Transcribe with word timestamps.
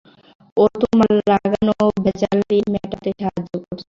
ও 0.57 0.63
তোমার 0.81 1.09
লাগানো 1.23 1.73
ভ্যাজালই 1.97 2.59
মেটাতে 2.73 3.09
সাহায্য 3.19 3.51
করছে। 3.55 3.79